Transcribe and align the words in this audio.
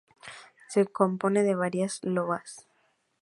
Se 0.67 0.87
compone 0.87 1.43
de 1.43 1.53
varias 1.53 1.99
loas. 2.01 2.65